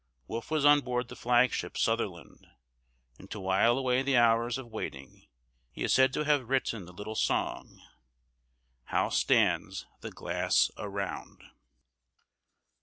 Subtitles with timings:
[0.25, 2.47] Wolfe was on board the flagship Sutherland,
[3.19, 5.27] and to while away the hours of waiting
[5.69, 7.79] he is said to have written the little song,
[8.85, 11.43] "How Stands the Glass Around?"